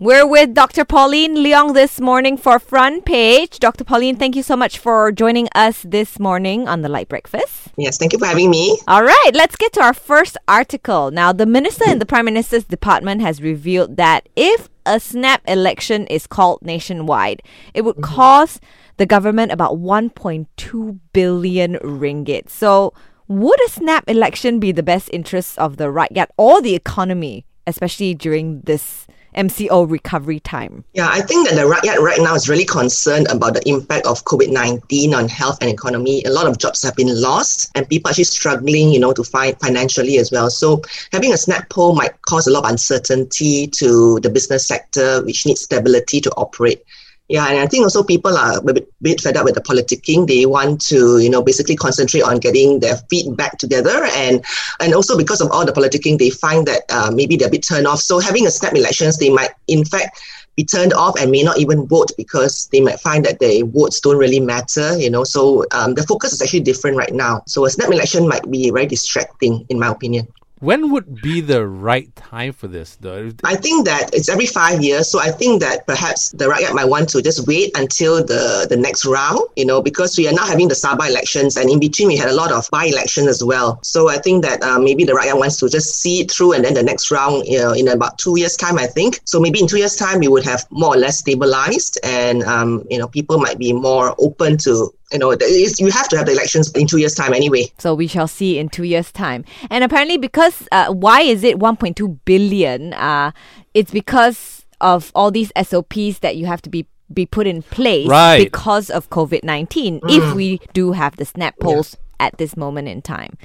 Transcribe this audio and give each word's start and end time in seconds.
We're 0.00 0.26
with 0.26 0.54
Dr. 0.54 0.84
Pauline 0.84 1.36
Leong 1.36 1.72
this 1.72 2.00
morning 2.00 2.36
for 2.36 2.58
Front 2.58 3.04
Page. 3.04 3.60
Dr. 3.60 3.84
Pauline, 3.84 4.16
thank 4.16 4.34
you 4.34 4.42
so 4.42 4.56
much 4.56 4.76
for 4.76 5.12
joining 5.12 5.48
us 5.54 5.84
this 5.88 6.18
morning 6.18 6.66
on 6.66 6.82
the 6.82 6.88
LITE 6.88 7.08
Breakfast. 7.08 7.68
Yes, 7.76 7.96
thank 7.96 8.12
you 8.12 8.18
for 8.18 8.26
having 8.26 8.50
me. 8.50 8.76
All 8.88 9.04
right, 9.04 9.30
let's 9.34 9.54
get 9.54 9.72
to 9.74 9.80
our 9.80 9.94
first 9.94 10.36
article. 10.48 11.12
Now, 11.12 11.32
the 11.32 11.46
minister 11.46 11.88
in 11.88 12.00
the 12.00 12.06
Prime 12.06 12.24
Minister's 12.24 12.64
department 12.64 13.20
has 13.20 13.40
revealed 13.40 13.96
that 13.96 14.28
if 14.34 14.68
a 14.84 14.98
snap 14.98 15.42
election 15.46 16.08
is 16.08 16.26
called 16.26 16.58
nationwide, 16.62 17.40
it 17.72 17.82
would 17.82 17.94
mm-hmm. 17.94 18.14
cost 18.16 18.60
the 18.96 19.06
government 19.06 19.52
about 19.52 19.78
1.2 19.78 20.98
billion 21.12 21.74
ringgit. 21.74 22.50
So, 22.50 22.94
would 23.28 23.64
a 23.64 23.70
snap 23.70 24.10
election 24.10 24.58
be 24.58 24.72
the 24.72 24.82
best 24.82 25.08
interests 25.12 25.56
of 25.56 25.76
the 25.76 25.84
rakyat 25.84 26.26
or 26.36 26.60
the 26.60 26.74
economy, 26.74 27.46
especially 27.64 28.12
during 28.14 28.62
this 28.62 29.06
MCO 29.34 29.90
recovery 29.90 30.40
time? 30.40 30.84
Yeah, 30.94 31.08
I 31.10 31.20
think 31.20 31.48
that 31.48 31.56
the 31.56 31.62
rakyat 31.62 31.98
right 31.98 32.20
now 32.20 32.34
is 32.34 32.48
really 32.48 32.64
concerned 32.64 33.26
about 33.30 33.54
the 33.54 33.68
impact 33.68 34.06
of 34.06 34.24
COVID 34.24 34.50
19 34.50 35.14
on 35.14 35.28
health 35.28 35.58
and 35.60 35.70
economy. 35.70 36.22
A 36.24 36.30
lot 36.30 36.46
of 36.46 36.58
jobs 36.58 36.82
have 36.82 36.96
been 36.96 37.20
lost 37.20 37.70
and 37.74 37.88
people 37.88 38.08
are 38.08 38.12
actually 38.12 38.24
struggling, 38.24 38.90
you 38.90 38.98
know, 38.98 39.12
to 39.12 39.24
find 39.24 39.58
financially 39.60 40.18
as 40.18 40.30
well. 40.30 40.50
So 40.50 40.82
having 41.12 41.32
a 41.32 41.36
snap 41.36 41.68
poll 41.70 41.94
might 41.94 42.20
cause 42.22 42.46
a 42.46 42.50
lot 42.50 42.64
of 42.64 42.70
uncertainty 42.70 43.66
to 43.68 44.20
the 44.20 44.30
business 44.30 44.66
sector, 44.66 45.22
which 45.24 45.46
needs 45.46 45.62
stability 45.62 46.20
to 46.20 46.30
operate. 46.32 46.84
Yeah, 47.28 47.48
and 47.48 47.58
I 47.58 47.66
think 47.66 47.84
also 47.84 48.02
people 48.02 48.36
are 48.36 48.58
a 48.58 48.72
bit, 48.72 48.92
bit 49.00 49.20
fed 49.20 49.38
up 49.38 49.46
with 49.46 49.54
the 49.54 49.62
politicking. 49.62 50.26
They 50.26 50.44
want 50.44 50.80
to, 50.88 51.18
you 51.18 51.30
know, 51.30 51.42
basically 51.42 51.74
concentrate 51.74 52.20
on 52.20 52.38
getting 52.38 52.80
their 52.80 52.96
feet 53.08 53.34
back 53.34 53.56
together, 53.56 54.04
and 54.12 54.44
and 54.80 54.94
also 54.94 55.16
because 55.16 55.40
of 55.40 55.50
all 55.50 55.64
the 55.64 55.72
politicking, 55.72 56.18
they 56.18 56.28
find 56.28 56.66
that 56.66 56.82
uh, 56.90 57.10
maybe 57.10 57.36
they're 57.36 57.48
a 57.48 57.50
bit 57.50 57.62
turned 57.66 57.86
off. 57.86 58.00
So 58.00 58.18
having 58.18 58.46
a 58.46 58.50
snap 58.50 58.74
elections, 58.74 59.16
they 59.16 59.30
might 59.30 59.52
in 59.68 59.86
fact 59.86 60.20
be 60.54 60.64
turned 60.64 60.92
off 60.92 61.18
and 61.18 61.30
may 61.30 61.42
not 61.42 61.58
even 61.58 61.86
vote 61.86 62.12
because 62.18 62.68
they 62.72 62.80
might 62.80 63.00
find 63.00 63.24
that 63.24 63.40
their 63.40 63.64
votes 63.64 64.00
don't 64.00 64.18
really 64.18 64.40
matter, 64.40 64.96
you 64.98 65.10
know. 65.10 65.24
So 65.24 65.64
um, 65.72 65.94
the 65.94 66.02
focus 66.02 66.34
is 66.34 66.42
actually 66.42 66.60
different 66.60 66.98
right 66.98 67.12
now. 67.12 67.42
So 67.46 67.64
a 67.64 67.70
snap 67.70 67.90
election 67.90 68.28
might 68.28 68.48
be 68.50 68.70
very 68.70 68.86
distracting, 68.86 69.64
in 69.70 69.78
my 69.78 69.88
opinion. 69.88 70.28
When 70.64 70.92
would 70.92 71.20
be 71.20 71.42
the 71.42 71.66
right 71.66 72.08
time 72.16 72.54
for 72.54 72.68
this, 72.68 72.96
though? 72.98 73.30
I 73.44 73.54
think 73.54 73.84
that 73.84 74.14
it's 74.14 74.30
every 74.30 74.46
five 74.46 74.82
years. 74.82 75.10
So 75.10 75.20
I 75.20 75.30
think 75.30 75.60
that 75.60 75.86
perhaps 75.86 76.30
the 76.30 76.46
rakyat 76.46 76.72
might 76.72 76.86
want 76.86 77.10
to 77.10 77.20
just 77.20 77.46
wait 77.46 77.76
until 77.76 78.24
the, 78.24 78.66
the 78.70 78.76
next 78.78 79.04
round, 79.04 79.40
you 79.56 79.66
know, 79.66 79.82
because 79.82 80.16
we 80.16 80.26
are 80.26 80.32
now 80.32 80.46
having 80.46 80.68
the 80.68 80.74
Sabah 80.74 81.06
elections 81.06 81.58
and 81.58 81.68
in 81.68 81.80
between 81.80 82.08
we 82.08 82.16
had 82.16 82.30
a 82.30 82.34
lot 82.34 82.50
of 82.50 82.66
by 82.70 82.86
elections 82.86 83.28
as 83.28 83.44
well. 83.44 83.78
So 83.82 84.08
I 84.08 84.16
think 84.16 84.42
that 84.44 84.62
uh, 84.62 84.78
maybe 84.78 85.04
the 85.04 85.12
rakyat 85.12 85.38
wants 85.38 85.58
to 85.58 85.68
just 85.68 86.00
see 86.00 86.22
it 86.22 86.30
through 86.30 86.54
and 86.54 86.64
then 86.64 86.72
the 86.72 86.82
next 86.82 87.10
round, 87.10 87.46
you 87.46 87.58
know, 87.58 87.72
in 87.72 87.86
about 87.88 88.16
two 88.16 88.38
years' 88.38 88.56
time, 88.56 88.78
I 88.78 88.86
think. 88.86 89.20
So 89.26 89.40
maybe 89.40 89.60
in 89.60 89.66
two 89.66 89.76
years' 89.76 89.96
time, 89.96 90.20
we 90.20 90.28
would 90.28 90.44
have 90.44 90.64
more 90.70 90.94
or 90.94 90.98
less 90.98 91.18
stabilized 91.18 91.98
and, 92.02 92.42
um, 92.44 92.86
you 92.88 92.98
know, 92.98 93.08
people 93.08 93.36
might 93.36 93.58
be 93.58 93.74
more 93.74 94.14
open 94.18 94.56
to 94.64 94.94
you 95.14 95.20
know, 95.20 95.30
you 95.32 95.90
have 95.90 96.08
to 96.08 96.16
have 96.16 96.26
the 96.26 96.32
elections 96.32 96.72
in 96.72 96.86
two 96.86 96.98
years' 96.98 97.14
time 97.14 97.32
anyway. 97.32 97.72
So 97.78 97.94
we 97.94 98.06
shall 98.06 98.28
see 98.28 98.58
in 98.58 98.68
two 98.68 98.82
years' 98.82 99.12
time. 99.12 99.44
And 99.70 99.84
apparently, 99.84 100.18
because 100.18 100.68
uh, 100.72 100.92
why 100.92 101.20
is 101.20 101.44
it 101.44 101.58
1.2 101.58 102.18
billion? 102.24 102.92
Uh, 102.94 103.30
it's 103.74 103.92
because 103.92 104.66
of 104.80 105.12
all 105.14 105.30
these 105.30 105.52
SOPs 105.62 106.18
that 106.18 106.36
you 106.36 106.46
have 106.46 106.60
to 106.62 106.70
be 106.70 106.86
be 107.12 107.26
put 107.26 107.46
in 107.46 107.62
place 107.62 108.08
right. 108.08 108.42
because 108.42 108.88
of 108.88 109.10
COVID 109.10 109.44
19 109.44 110.00
mm. 110.00 110.10
if 110.10 110.34
we 110.34 110.58
do 110.72 110.92
have 110.92 111.16
the 111.16 111.24
snap 111.26 111.54
polls 111.60 111.96
yeah. 112.18 112.26
at 112.26 112.38
this 112.38 112.56
moment 112.56 112.88
in 112.88 113.02
time. 113.02 113.36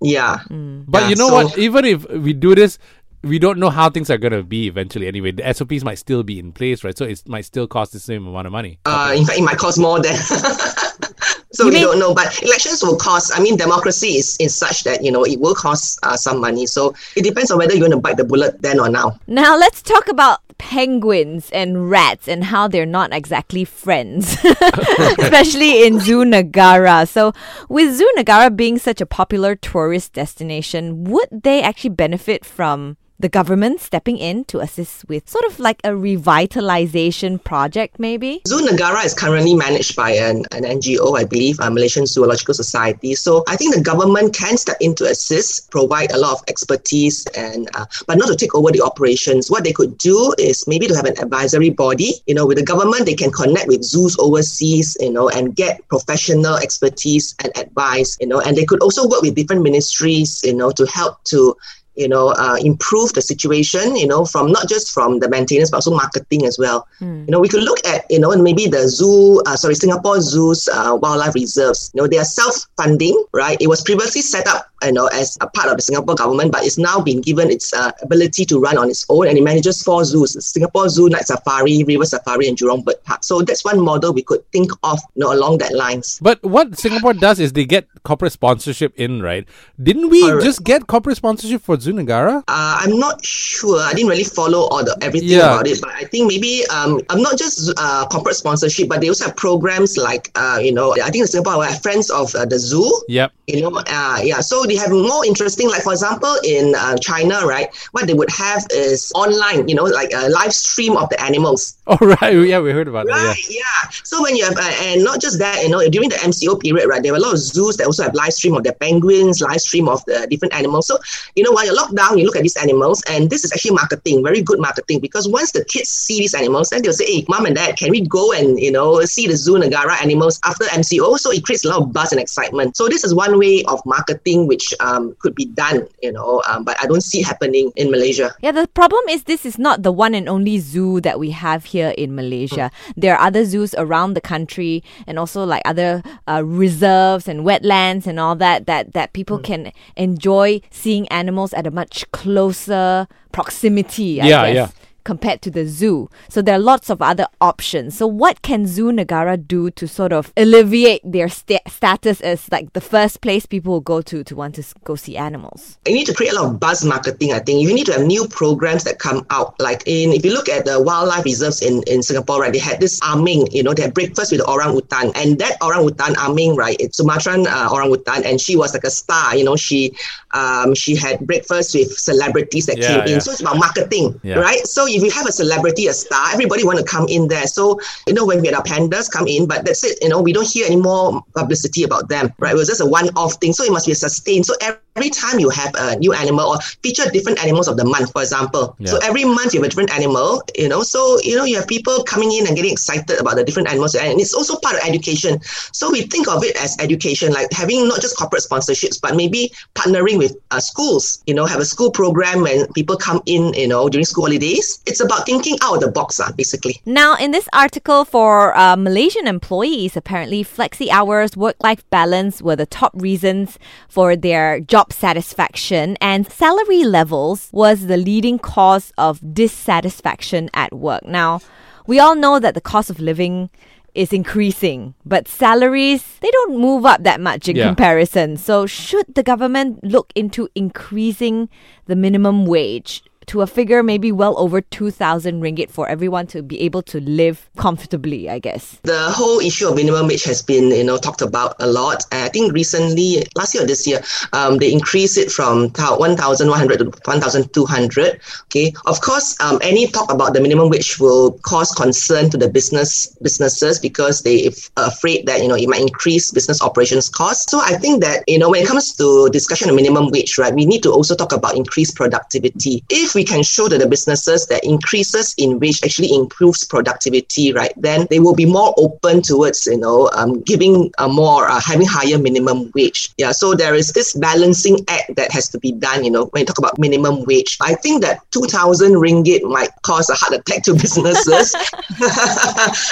Yeah. 0.00 0.38
Mm. 0.48 0.84
But 0.88 1.02
yeah, 1.02 1.08
you 1.10 1.16
know 1.16 1.28
so 1.28 1.34
what? 1.34 1.58
Even 1.58 1.84
if 1.84 2.08
we 2.08 2.32
do 2.32 2.54
this, 2.54 2.78
we 3.24 3.38
don't 3.38 3.58
know 3.58 3.70
how 3.70 3.90
things 3.90 4.10
are 4.10 4.18
going 4.18 4.32
to 4.32 4.42
be 4.42 4.66
eventually 4.68 5.06
anyway. 5.06 5.32
The 5.32 5.52
SOPs 5.52 5.82
might 5.82 5.98
still 5.98 6.22
be 6.22 6.38
in 6.38 6.52
place, 6.52 6.84
right? 6.84 6.96
So 6.96 7.04
it 7.04 7.26
might 7.28 7.44
still 7.44 7.66
cost 7.66 7.92
the 7.92 7.98
same 7.98 8.26
amount 8.26 8.46
of 8.46 8.52
money. 8.52 8.78
Uh, 8.84 9.14
in 9.16 9.24
fact, 9.24 9.38
it 9.38 9.42
might 9.42 9.58
cost 9.58 9.78
more 9.78 10.00
than. 10.00 10.14
so 11.52 11.64
you 11.64 11.70
we 11.70 11.80
don't 11.80 11.98
know. 11.98 12.14
But 12.14 12.42
elections 12.42 12.82
will 12.82 12.96
cost, 12.96 13.32
I 13.34 13.40
mean, 13.40 13.56
democracy 13.56 14.16
is, 14.18 14.36
is 14.38 14.54
such 14.54 14.84
that, 14.84 15.02
you 15.02 15.10
know, 15.10 15.24
it 15.24 15.40
will 15.40 15.54
cost 15.54 15.98
uh, 16.02 16.16
some 16.16 16.40
money. 16.40 16.66
So 16.66 16.94
it 17.16 17.22
depends 17.22 17.50
on 17.50 17.58
whether 17.58 17.72
you're 17.72 17.80
going 17.80 17.92
to 17.92 18.00
bite 18.00 18.18
the 18.18 18.24
bullet 18.24 18.60
then 18.60 18.78
or 18.78 18.88
now. 18.88 19.18
Now, 19.26 19.56
let's 19.56 19.82
talk 19.82 20.08
about 20.08 20.40
penguins 20.58 21.50
and 21.50 21.90
rats 21.90 22.28
and 22.28 22.44
how 22.44 22.68
they're 22.68 22.86
not 22.86 23.12
exactly 23.12 23.64
friends, 23.64 24.36
especially 25.18 25.86
in 25.86 25.98
Zoo 25.98 26.24
Negara. 26.24 27.08
So, 27.08 27.32
with 27.68 27.96
Zoo 27.96 28.10
Negara 28.16 28.54
being 28.54 28.78
such 28.78 29.00
a 29.00 29.06
popular 29.06 29.56
tourist 29.56 30.12
destination, 30.12 31.04
would 31.04 31.28
they 31.30 31.62
actually 31.62 31.90
benefit 31.90 32.44
from 32.44 32.96
the 33.24 33.28
government 33.30 33.80
stepping 33.80 34.18
in 34.18 34.44
to 34.44 34.60
assist 34.60 35.08
with 35.08 35.26
sort 35.26 35.46
of 35.46 35.58
like 35.58 35.80
a 35.82 35.88
revitalization 35.88 37.42
project, 37.42 37.98
maybe? 37.98 38.42
Zoo 38.46 38.60
Negara 38.66 39.02
is 39.02 39.14
currently 39.14 39.54
managed 39.54 39.96
by 39.96 40.10
an, 40.10 40.44
an 40.52 40.64
NGO, 40.64 41.18
I 41.18 41.24
believe, 41.24 41.58
a 41.58 41.70
Malaysian 41.70 42.04
Zoological 42.04 42.52
Society. 42.52 43.14
So 43.14 43.42
I 43.48 43.56
think 43.56 43.74
the 43.74 43.80
government 43.80 44.34
can 44.34 44.58
step 44.58 44.76
in 44.78 44.94
to 44.96 45.04
assist, 45.06 45.70
provide 45.70 46.12
a 46.12 46.18
lot 46.18 46.32
of 46.32 46.44
expertise, 46.48 47.24
and 47.28 47.66
uh, 47.74 47.86
but 48.06 48.18
not 48.18 48.28
to 48.28 48.36
take 48.36 48.54
over 48.54 48.70
the 48.70 48.82
operations. 48.82 49.50
What 49.50 49.64
they 49.64 49.72
could 49.72 49.96
do 49.96 50.34
is 50.36 50.68
maybe 50.68 50.86
to 50.88 50.94
have 50.94 51.06
an 51.06 51.18
advisory 51.18 51.70
body. 51.70 52.12
You 52.26 52.34
know, 52.34 52.44
with 52.44 52.58
the 52.58 52.64
government, 52.72 53.06
they 53.06 53.14
can 53.14 53.32
connect 53.32 53.68
with 53.68 53.82
zoos 53.84 54.18
overseas, 54.18 54.98
you 55.00 55.10
know, 55.10 55.30
and 55.30 55.56
get 55.56 55.80
professional 55.88 56.56
expertise 56.56 57.34
and 57.42 57.56
advice, 57.56 58.18
you 58.20 58.26
know, 58.26 58.40
and 58.40 58.54
they 58.54 58.66
could 58.66 58.82
also 58.82 59.08
work 59.08 59.22
with 59.22 59.34
different 59.34 59.62
ministries, 59.62 60.42
you 60.44 60.54
know, 60.54 60.70
to 60.72 60.84
help 60.84 61.24
to 61.32 61.56
you 61.96 62.08
know, 62.08 62.28
uh, 62.30 62.56
improve 62.60 63.12
the 63.12 63.22
situation, 63.22 63.96
you 63.96 64.06
know, 64.06 64.24
from 64.24 64.50
not 64.50 64.68
just 64.68 64.92
from 64.92 65.20
the 65.20 65.28
maintenance, 65.28 65.70
but 65.70 65.78
also 65.78 65.94
marketing 65.94 66.44
as 66.44 66.58
well. 66.58 66.86
Mm. 67.00 67.26
You 67.26 67.30
know, 67.32 67.40
we 67.40 67.48
could 67.48 67.62
look 67.62 67.84
at, 67.86 68.04
you 68.10 68.18
know, 68.18 68.34
maybe 68.36 68.66
the 68.66 68.88
zoo, 68.88 69.40
uh, 69.46 69.56
sorry, 69.56 69.74
Singapore 69.74 70.20
Zoo's 70.20 70.68
uh, 70.68 70.98
wildlife 71.00 71.34
reserves. 71.34 71.90
You 71.94 72.02
know, 72.02 72.06
they 72.08 72.18
are 72.18 72.24
self-funding, 72.24 73.24
right? 73.32 73.56
It 73.60 73.68
was 73.68 73.82
previously 73.82 74.22
set 74.22 74.46
up, 74.48 74.66
you 74.86 74.92
know, 74.92 75.06
as 75.08 75.36
a 75.40 75.48
part 75.48 75.68
of 75.68 75.76
the 75.76 75.82
Singapore 75.82 76.14
government, 76.14 76.52
but 76.52 76.64
it's 76.64 76.78
now 76.78 77.00
been 77.00 77.20
given 77.20 77.50
its 77.50 77.72
uh, 77.72 77.92
ability 78.02 78.44
to 78.46 78.58
run 78.58 78.78
on 78.78 78.90
its 78.90 79.04
own, 79.08 79.28
and 79.28 79.38
it 79.38 79.42
manages 79.42 79.82
four 79.82 80.04
zoos: 80.04 80.36
Singapore 80.44 80.88
Zoo, 80.88 81.08
Night 81.08 81.26
Safari, 81.26 81.84
River 81.84 82.04
Safari, 82.04 82.48
and 82.48 82.56
Jurong 82.56 82.84
Bird 82.84 83.02
Park. 83.04 83.24
So 83.24 83.42
that's 83.42 83.64
one 83.64 83.80
model 83.80 84.12
we 84.12 84.22
could 84.22 84.44
think 84.52 84.70
of, 84.82 85.00
you 85.14 85.24
know, 85.24 85.32
along 85.32 85.58
that 85.58 85.74
lines. 85.74 86.18
But 86.22 86.42
what 86.42 86.78
Singapore 86.78 87.14
does 87.14 87.40
is 87.40 87.52
they 87.52 87.64
get 87.64 87.88
corporate 88.04 88.32
sponsorship 88.32 88.92
in, 88.96 89.22
right? 89.22 89.46
Didn't 89.82 90.10
we 90.10 90.30
right. 90.30 90.42
just 90.42 90.62
get 90.64 90.86
corporate 90.86 91.16
sponsorship 91.16 91.62
for 91.62 91.78
Zoo 91.78 91.92
Negara? 91.92 92.38
Uh, 92.48 92.78
I'm 92.80 92.98
not 92.98 93.24
sure. 93.24 93.80
I 93.80 93.92
didn't 93.92 94.10
really 94.10 94.24
follow 94.24 94.68
all 94.68 94.84
the 94.84 94.96
everything 95.00 95.30
yeah. 95.30 95.54
about 95.54 95.66
it, 95.66 95.80
but 95.80 95.90
I 95.90 96.04
think 96.04 96.28
maybe 96.28 96.64
um, 96.68 97.00
I'm 97.08 97.22
not 97.22 97.38
just 97.38 97.72
uh, 97.76 98.06
corporate 98.10 98.36
sponsorship, 98.36 98.88
but 98.88 99.00
they 99.00 99.08
also 99.08 99.26
have 99.26 99.36
programs 99.36 99.96
like 99.96 100.30
uh, 100.34 100.58
you 100.60 100.72
know, 100.72 100.92
I 100.92 101.10
think 101.10 101.22
in 101.22 101.26
Singapore 101.26 101.58
we 101.58 101.66
have 101.66 101.82
Friends 101.82 102.10
of 102.10 102.34
uh, 102.34 102.44
the 102.44 102.58
Zoo. 102.58 102.90
Yep. 103.08 103.32
You 103.46 103.62
know, 103.62 103.82
uh, 103.86 104.20
yeah. 104.22 104.40
So 104.40 104.64
they 104.74 104.80
have 104.80 104.90
more 104.90 105.24
interesting, 105.24 105.68
like 105.68 105.82
for 105.82 105.92
example, 105.92 106.34
in 106.42 106.74
uh, 106.74 106.96
China, 106.98 107.46
right? 107.46 107.68
What 107.92 108.06
they 108.08 108.14
would 108.14 108.30
have 108.30 108.66
is 108.70 109.12
online, 109.14 109.68
you 109.68 109.74
know, 109.74 109.84
like 109.84 110.10
a 110.12 110.28
live 110.28 110.52
stream 110.52 110.96
of 110.96 111.08
the 111.10 111.20
animals. 111.22 111.78
Oh 111.86 111.98
right, 112.00 112.32
yeah, 112.32 112.60
we 112.60 112.72
heard 112.72 112.88
about 112.88 113.06
right, 113.06 113.14
that. 113.14 113.36
Yeah. 113.48 113.60
yeah. 113.60 113.90
So 114.04 114.22
when 114.22 114.34
you 114.36 114.44
have, 114.44 114.56
uh, 114.56 114.72
and 114.88 115.04
not 115.04 115.20
just 115.20 115.38
that, 115.38 115.62
you 115.62 115.68
know, 115.68 115.86
during 115.90 116.08
the 116.08 116.16
MCO 116.16 116.58
period, 116.58 116.88
right, 116.88 117.02
there 117.02 117.12
were 117.12 117.18
a 117.18 117.20
lot 117.20 117.34
of 117.34 117.38
zoos 117.38 117.76
that 117.76 117.86
also 117.86 118.02
have 118.02 118.14
live 118.14 118.32
stream 118.32 118.54
of 118.54 118.64
the 118.64 118.72
penguins, 118.72 119.42
live 119.42 119.60
stream 119.60 119.86
of 119.88 120.02
the 120.06 120.26
different 120.30 120.54
animals. 120.54 120.86
So 120.86 120.96
you 121.36 121.44
know, 121.44 121.52
while 121.52 121.66
you're 121.66 121.74
locked 121.74 121.94
down, 121.94 122.16
you 122.16 122.24
look 122.24 122.36
at 122.36 122.42
these 122.42 122.56
animals, 122.56 123.02
and 123.08 123.28
this 123.28 123.44
is 123.44 123.52
actually 123.52 123.72
marketing, 123.72 124.24
very 124.24 124.40
good 124.42 124.58
marketing, 124.58 125.00
because 125.00 125.28
once 125.28 125.52
the 125.52 125.64
kids 125.66 125.90
see 125.90 126.18
these 126.18 126.34
animals, 126.34 126.70
then 126.70 126.82
they'll 126.82 126.92
say, 126.92 127.04
"Hey, 127.04 127.26
mom 127.28 127.44
and 127.44 127.54
dad, 127.54 127.76
can 127.76 127.90
we 127.90 128.00
go 128.00 128.32
and 128.32 128.58
you 128.58 128.72
know 128.72 129.04
see 129.04 129.26
the 129.26 129.36
zoo 129.36 129.54
Negara 129.54 130.00
animals 130.02 130.40
after 130.44 130.64
MCO?" 130.64 131.18
So 131.18 131.30
it 131.30 131.44
creates 131.44 131.64
a 131.64 131.68
lot 131.68 131.82
of 131.82 131.92
buzz 131.92 132.12
and 132.12 132.20
excitement. 132.20 132.76
So 132.76 132.88
this 132.88 133.04
is 133.04 133.14
one 133.14 133.38
way 133.38 133.62
of 133.68 133.84
marketing 133.84 134.46
which 134.46 134.63
um, 134.80 135.16
could 135.18 135.34
be 135.34 135.46
done, 135.46 135.86
you 136.02 136.12
know, 136.12 136.42
um, 136.48 136.64
but 136.64 136.76
I 136.82 136.86
don't 136.86 137.02
see 137.02 137.20
it 137.20 137.26
happening 137.26 137.72
in 137.76 137.90
Malaysia. 137.90 138.34
Yeah, 138.40 138.52
the 138.52 138.68
problem 138.68 139.02
is 139.08 139.24
this 139.24 139.44
is 139.44 139.58
not 139.58 139.82
the 139.82 139.92
one 139.92 140.14
and 140.14 140.28
only 140.28 140.58
zoo 140.58 141.00
that 141.02 141.18
we 141.18 141.30
have 141.30 141.64
here 141.64 141.92
in 141.98 142.14
Malaysia. 142.14 142.70
Mm. 142.70 142.92
There 142.96 143.16
are 143.16 143.26
other 143.26 143.44
zoos 143.44 143.74
around 143.76 144.14
the 144.14 144.20
country, 144.20 144.82
and 145.06 145.18
also 145.18 145.44
like 145.44 145.62
other 145.64 146.02
uh, 146.28 146.42
reserves 146.44 147.28
and 147.28 147.44
wetlands 147.44 148.06
and 148.06 148.18
all 148.20 148.36
that 148.36 148.66
that 148.66 148.92
that 148.92 149.12
people 149.12 149.38
mm. 149.38 149.44
can 149.44 149.72
enjoy 149.96 150.60
seeing 150.70 151.08
animals 151.08 151.52
at 151.54 151.66
a 151.66 151.70
much 151.70 152.10
closer 152.12 153.06
proximity. 153.32 154.20
I 154.20 154.26
yeah, 154.26 154.46
guess. 154.46 154.54
yeah 154.54 154.83
compared 155.04 155.42
to 155.42 155.50
the 155.50 155.66
zoo. 155.66 156.08
So 156.28 156.42
there 156.42 156.56
are 156.56 156.58
lots 156.58 156.90
of 156.90 157.00
other 157.00 157.26
options. 157.40 157.96
So 157.96 158.06
what 158.06 158.42
can 158.42 158.66
Zoo 158.66 158.90
Negara 158.90 159.36
do 159.36 159.70
to 159.72 159.86
sort 159.86 160.12
of 160.12 160.32
alleviate 160.36 161.00
their 161.04 161.28
sta- 161.28 161.64
status 161.68 162.20
as 162.20 162.50
like 162.50 162.72
the 162.72 162.80
first 162.80 163.20
place 163.20 163.46
people 163.46 163.72
will 163.72 163.80
go 163.80 164.02
to 164.02 164.24
to 164.24 164.36
want 164.36 164.54
to 164.56 164.64
go 164.84 164.94
see 164.94 165.16
animals? 165.16 165.78
You 165.86 165.94
need 165.94 166.06
to 166.06 166.14
create 166.14 166.32
a 166.32 166.36
lot 166.36 166.46
of 166.46 166.60
buzz 166.60 166.84
marketing. 166.84 167.32
I 167.32 167.38
think 167.38 167.62
you 167.62 167.72
need 167.72 167.86
to 167.86 167.92
have 167.92 168.06
new 168.06 168.26
programs 168.28 168.84
that 168.84 168.98
come 168.98 169.26
out. 169.30 169.58
Like 169.60 169.82
in 169.86 170.12
if 170.12 170.24
you 170.24 170.32
look 170.32 170.48
at 170.48 170.64
the 170.64 170.80
wildlife 170.80 171.24
reserves 171.24 171.62
in 171.62 171.82
in 171.86 172.02
Singapore, 172.02 172.40
right? 172.40 172.52
They 172.52 172.58
had 172.58 172.80
this 172.80 173.00
Aming. 173.02 173.48
You 173.52 173.62
know, 173.62 173.74
they 173.74 173.82
had 173.82 173.94
breakfast 173.94 174.32
with 174.32 174.40
the 174.40 174.46
orang 174.46 174.74
utan, 174.74 175.12
and 175.14 175.38
that 175.38 175.56
orang 175.60 175.84
utan 175.84 176.16
Aming, 176.16 176.56
right? 176.56 176.76
It's 176.80 176.96
Sumatran 176.96 177.46
uh, 177.46 177.68
orang 177.70 177.90
utan, 177.90 178.24
and 178.24 178.40
she 178.40 178.56
was 178.56 178.72
like 178.72 178.84
a 178.84 178.90
star. 178.90 179.36
You 179.36 179.44
know, 179.44 179.56
she 179.56 179.94
um 180.32 180.74
she 180.74 180.96
had 180.96 181.20
breakfast 181.20 181.74
with 181.74 181.92
celebrities 181.92 182.66
that 182.66 182.78
yeah, 182.78 182.88
came 182.88 183.08
yeah. 183.08 183.14
in. 183.14 183.20
So 183.20 183.32
it's 183.32 183.40
about 183.40 183.58
marketing, 183.58 184.18
yeah. 184.22 184.36
right? 184.36 184.64
So 184.66 184.86
if 184.94 185.02
you 185.02 185.10
have 185.10 185.26
a 185.26 185.32
celebrity, 185.32 185.86
a 185.86 185.92
star, 185.92 186.32
everybody 186.32 186.64
want 186.64 186.78
to 186.78 186.84
come 186.84 187.06
in 187.08 187.28
there. 187.28 187.46
So, 187.46 187.78
you 188.06 188.14
know, 188.14 188.24
when 188.24 188.40
we 188.40 188.46
had 188.46 188.54
our 188.54 188.62
pandas 188.62 189.10
come 189.10 189.26
in, 189.26 189.46
but 189.46 189.64
that's 189.64 189.84
it. 189.84 189.98
You 190.02 190.08
know, 190.08 190.20
we 190.20 190.32
don't 190.32 190.46
hear 190.46 190.66
any 190.66 190.76
more 190.76 191.22
publicity 191.34 191.82
about 191.82 192.08
them, 192.08 192.32
right? 192.38 192.52
It 192.52 192.56
was 192.56 192.68
just 192.68 192.80
a 192.80 192.86
one-off 192.86 193.34
thing. 193.34 193.52
So 193.52 193.64
it 193.64 193.72
must 193.72 193.86
be 193.86 193.94
sustained. 193.94 194.46
So 194.46 194.54
every 194.60 194.78
time 195.02 195.40
you 195.40 195.50
have 195.50 195.74
a 195.76 195.96
new 195.96 196.12
animal 196.12 196.46
or 196.46 196.60
feature 196.82 197.10
different 197.10 197.42
animals 197.42 197.66
of 197.66 197.76
the 197.76 197.84
month, 197.84 198.12
for 198.12 198.22
example. 198.22 198.76
Yeah. 198.78 198.92
So 198.92 198.98
every 199.02 199.24
month 199.24 199.52
you 199.52 199.60
have 199.60 199.66
a 199.66 199.68
different 199.68 199.92
animal, 199.92 200.42
you 200.56 200.68
know. 200.68 200.82
So, 200.82 201.18
you 201.20 201.36
know, 201.36 201.44
you 201.44 201.56
have 201.56 201.66
people 201.66 202.04
coming 202.04 202.32
in 202.32 202.46
and 202.46 202.54
getting 202.54 202.72
excited 202.72 203.18
about 203.18 203.36
the 203.36 203.44
different 203.44 203.68
animals. 203.68 203.94
And 203.94 204.20
it's 204.20 204.34
also 204.34 204.56
part 204.60 204.76
of 204.76 204.82
education. 204.88 205.40
So 205.72 205.90
we 205.90 206.02
think 206.02 206.28
of 206.28 206.44
it 206.44 206.56
as 206.56 206.76
education, 206.78 207.32
like 207.32 207.52
having 207.52 207.88
not 207.88 208.00
just 208.00 208.16
corporate 208.16 208.42
sponsorships, 208.42 209.00
but 209.00 209.16
maybe 209.16 209.52
partnering 209.74 210.18
with 210.18 210.36
uh, 210.52 210.60
schools, 210.60 211.22
you 211.26 211.34
know, 211.34 211.44
have 211.46 211.60
a 211.60 211.64
school 211.64 211.90
program 211.90 212.42
when 212.42 212.72
people 212.72 212.96
come 212.96 213.20
in, 213.26 213.52
you 213.54 213.66
know, 213.66 213.88
during 213.88 214.04
school 214.04 214.24
holidays. 214.24 214.80
It's 214.86 215.00
about 215.00 215.26
thinking 215.26 215.58
out 215.62 215.74
of 215.74 215.80
the 215.80 215.90
box, 215.90 216.20
uh, 216.20 216.30
basically. 216.32 216.80
Now, 216.86 217.16
in 217.16 217.32
this 217.32 217.48
article 217.52 218.04
for 218.04 218.56
uh, 218.56 218.76
Malaysian 218.76 219.26
employees, 219.26 219.96
apparently 219.96 220.44
flexi 220.44 220.88
hours, 220.88 221.36
work 221.36 221.56
life 221.60 221.88
balance 221.90 222.40
were 222.40 222.56
the 222.56 222.66
top 222.66 222.92
reasons 222.94 223.58
for 223.88 224.14
their 224.14 224.60
job 224.60 224.83
satisfaction, 224.92 225.96
and 226.00 226.30
salary 226.30 226.84
levels 226.84 227.48
was 227.52 227.86
the 227.86 227.96
leading 227.96 228.38
cause 228.38 228.92
of 228.98 229.20
dissatisfaction 229.34 230.50
at 230.54 230.72
work. 230.74 231.04
Now, 231.06 231.40
we 231.86 231.98
all 231.98 232.14
know 232.14 232.38
that 232.38 232.54
the 232.54 232.60
cost 232.60 232.90
of 232.90 233.00
living 233.00 233.50
is 233.94 234.12
increasing, 234.12 234.94
but 235.06 235.28
salaries, 235.28 236.18
they 236.20 236.30
don't 236.30 236.58
move 236.58 236.84
up 236.84 237.04
that 237.04 237.20
much 237.20 237.48
in 237.48 237.56
Yeah. 237.56 237.66
comparison. 237.66 238.36
So, 238.36 238.66
should 238.66 239.14
the 239.14 239.22
government 239.22 239.84
look 239.84 240.12
into 240.16 240.48
increasing 240.54 241.48
the 241.86 241.94
minimum 241.94 242.44
wage 242.46 243.02
to 243.26 243.40
a 243.40 243.46
figure 243.46 243.82
maybe 243.82 244.12
well 244.12 244.38
over 244.38 244.60
2,000 244.60 245.40
ringgit 245.40 245.70
for 245.70 245.88
everyone 245.88 246.26
to 246.28 246.42
be 246.42 246.60
able 246.60 246.82
to 246.82 247.00
live 247.00 247.48
comfortably, 247.56 248.28
I 248.28 248.38
guess? 248.38 248.78
The 248.82 249.10
whole 249.10 249.40
issue 249.40 249.68
of 249.68 249.76
minimum 249.76 250.08
wage 250.08 250.24
has 250.24 250.42
been, 250.42 250.70
you 250.70 250.84
know, 250.84 250.98
talked 250.98 251.22
about 251.22 251.56
a 251.58 251.66
lot. 251.66 252.04
I 252.12 252.28
think 252.28 252.52
recently, 252.52 253.24
last 253.36 253.54
year 253.54 253.64
or 253.64 253.66
this 253.66 253.86
year, 253.86 254.02
um, 254.32 254.58
they 254.58 254.72
increased 254.72 255.18
it 255.18 255.30
from 255.30 255.70
1,100 255.70 256.78
to 256.78 256.84
1,200. 256.84 258.20
Okay. 258.44 258.72
Of 258.86 259.00
course, 259.00 259.40
um, 259.40 259.58
any 259.62 259.86
talk 259.86 260.12
about 260.12 260.34
the 260.34 260.40
minimum 260.40 260.70
wage 260.70 260.98
will 260.98 261.32
cause 261.42 261.72
concern 261.72 262.30
to 262.30 262.36
the 262.36 262.48
business 262.48 263.06
businesses 263.22 263.78
because 263.78 264.22
they 264.22 264.46
are 264.76 264.88
afraid 264.88 265.26
that, 265.26 265.42
you 265.42 265.48
know, 265.48 265.56
it 265.56 265.68
might 265.68 265.80
increase 265.80 266.30
business 266.30 266.60
operations 266.62 267.08
costs. 267.08 267.50
So 267.50 267.60
I 267.60 267.76
think 267.76 268.02
that, 268.02 268.24
you 268.28 268.38
know, 268.38 268.50
when 268.50 268.62
it 268.62 268.68
comes 268.68 268.94
to 268.96 269.28
discussion 269.30 269.68
of 269.68 269.76
minimum 269.76 270.10
wage, 270.10 270.38
right, 270.38 270.54
we 270.54 270.66
need 270.66 270.82
to 270.82 270.90
also 270.90 271.14
talk 271.14 271.32
about 271.32 271.56
increased 271.56 271.96
productivity. 271.96 272.84
If 272.90 273.13
we 273.14 273.24
can 273.24 273.42
show 273.42 273.68
to 273.68 273.78
the 273.78 273.86
businesses 273.86 274.46
that 274.46 274.64
increases 274.64 275.34
in 275.38 275.58
wage 275.58 275.80
actually 275.84 276.14
improves 276.14 276.64
productivity, 276.64 277.52
right, 277.52 277.72
then 277.76 278.06
they 278.10 278.20
will 278.20 278.34
be 278.34 278.46
more 278.46 278.74
open 278.76 279.22
towards, 279.22 279.66
you 279.66 279.78
know, 279.78 280.10
um, 280.14 280.40
giving 280.42 280.92
a 280.98 281.08
more, 281.08 281.48
uh, 281.48 281.60
having 281.60 281.86
higher 281.86 282.18
minimum 282.18 282.70
wage. 282.74 283.12
Yeah, 283.18 283.32
so 283.32 283.54
there 283.54 283.74
is 283.74 283.92
this 283.92 284.14
balancing 284.14 284.78
act 284.88 285.16
that 285.16 285.30
has 285.32 285.48
to 285.50 285.58
be 285.58 285.72
done, 285.72 286.04
you 286.04 286.10
know, 286.10 286.26
when 286.26 286.40
you 286.40 286.46
talk 286.46 286.58
about 286.58 286.78
minimum 286.78 287.24
wage. 287.24 287.58
I 287.60 287.74
think 287.74 288.02
that 288.02 288.20
2,000 288.32 288.92
ringgit 288.92 289.42
might 289.42 289.70
cause 289.82 290.10
a 290.10 290.14
heart 290.14 290.34
attack 290.34 290.62
to 290.64 290.72
businesses. 290.84 291.54
uh, 291.54 291.68